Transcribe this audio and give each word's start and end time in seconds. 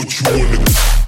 put 0.00 0.20
you 0.20 0.34
in 0.34 0.64
the 0.64 0.99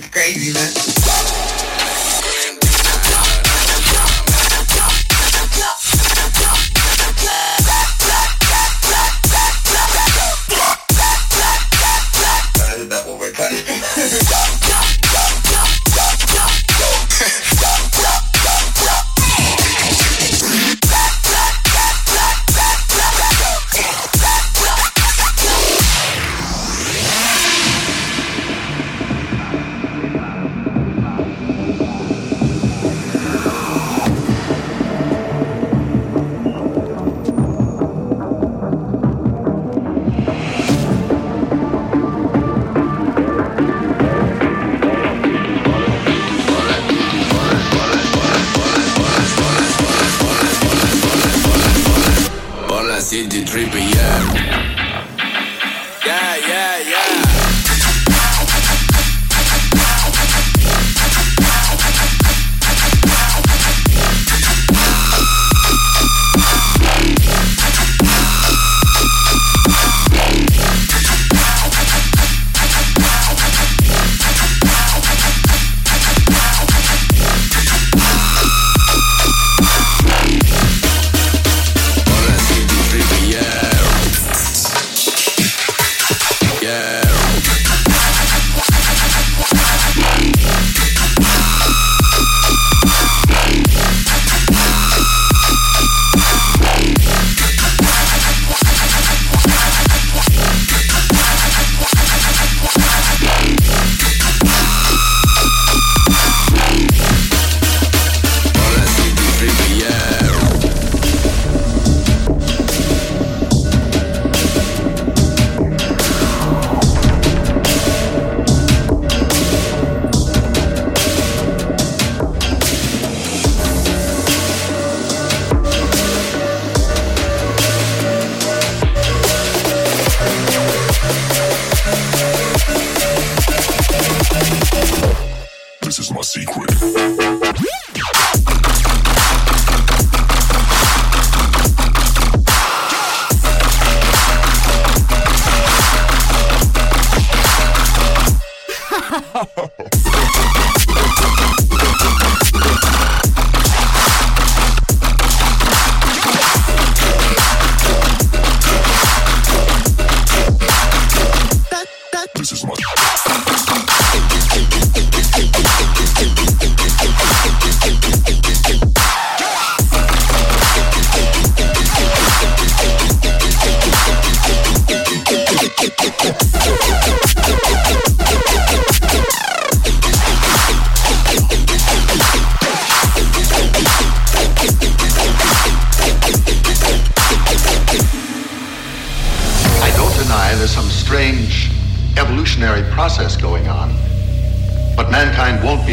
Craziness. 0.00 0.08
crazy, 0.12 0.52
man. 0.52 1.47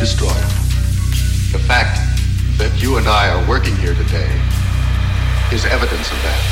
destroyed. 0.00 0.32
The 1.52 1.60
fact 1.68 2.00
that 2.56 2.72
you 2.80 2.96
and 2.96 3.06
I 3.06 3.28
are 3.28 3.46
working 3.46 3.76
here 3.76 3.94
today 3.94 4.32
is 5.52 5.66
evidence 5.66 6.10
of 6.10 6.22
that. 6.22 6.49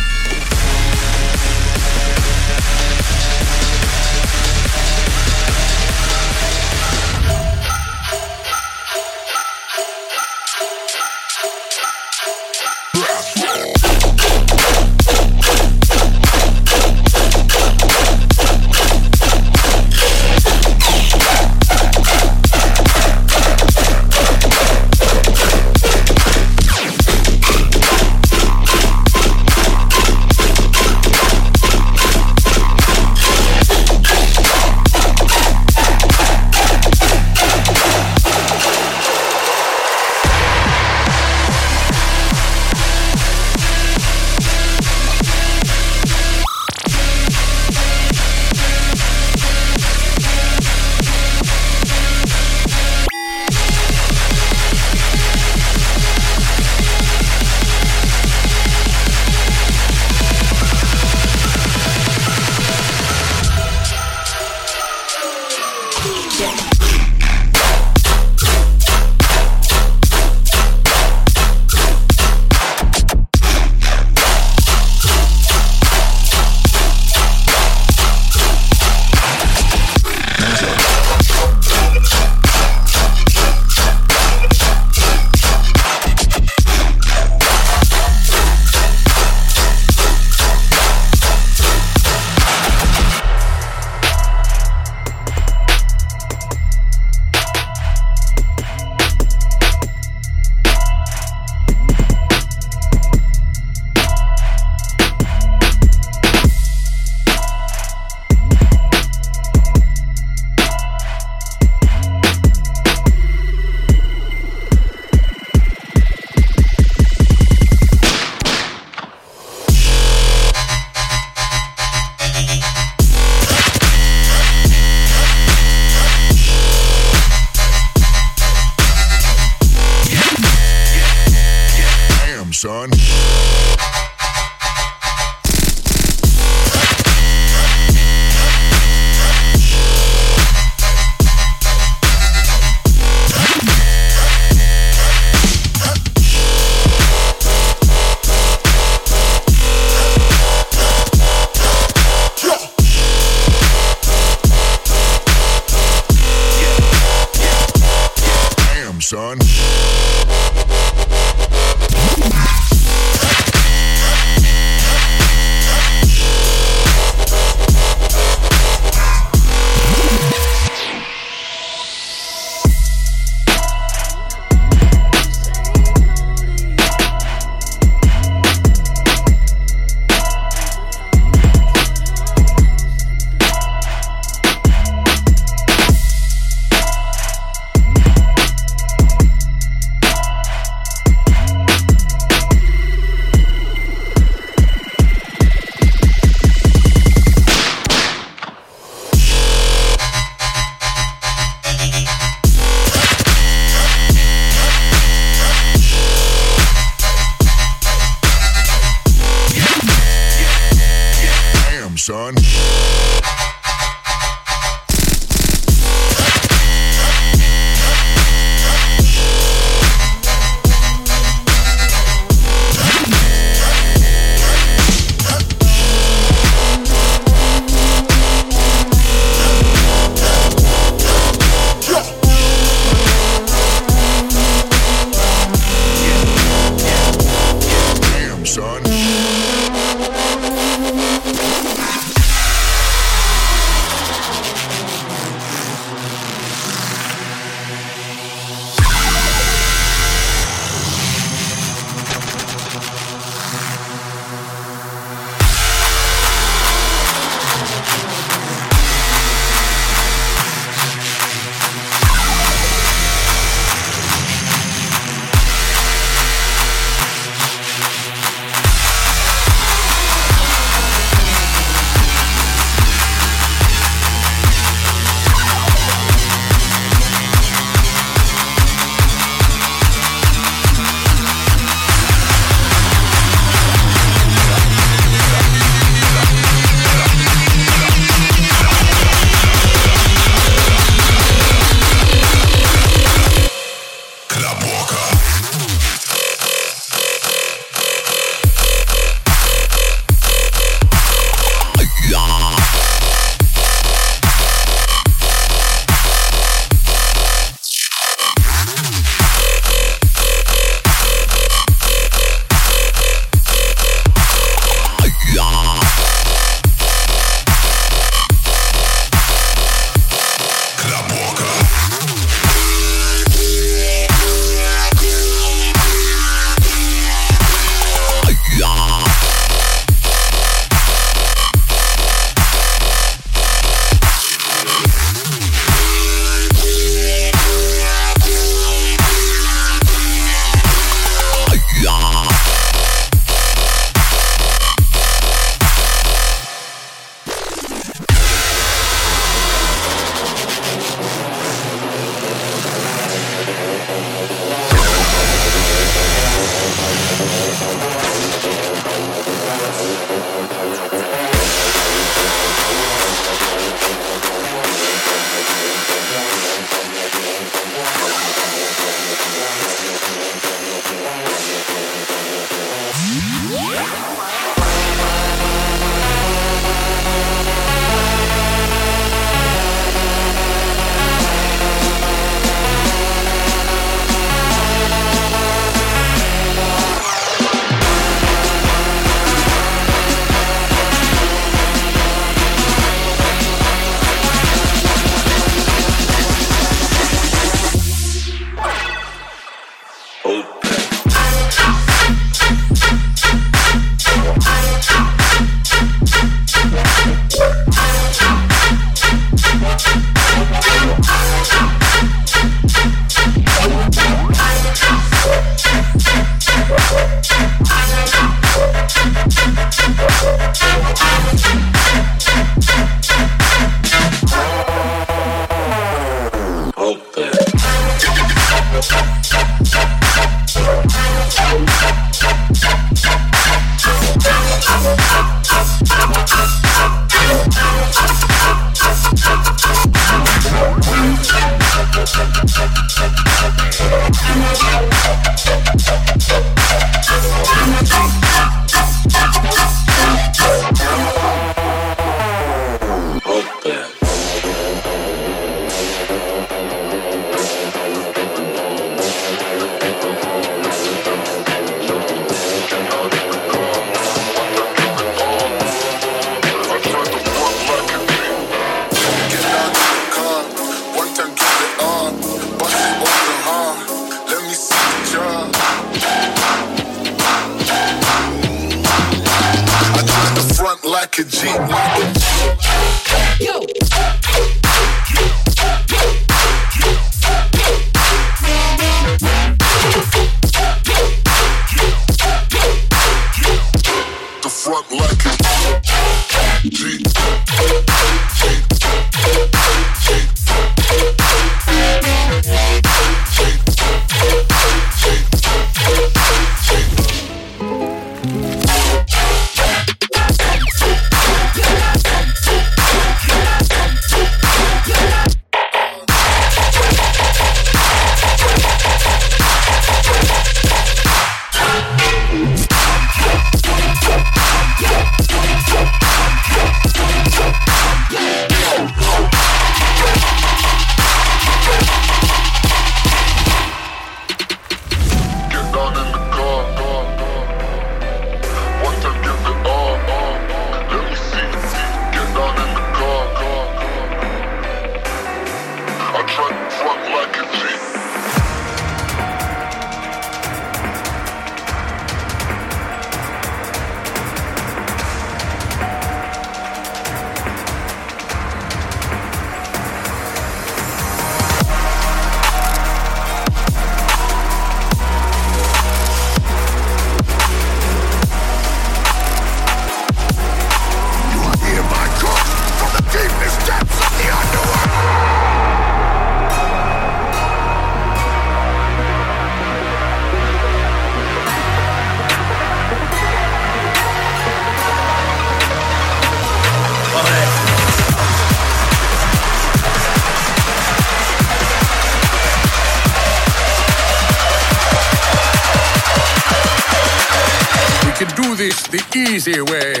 Easy 599.47 599.59
way. 599.59 600.00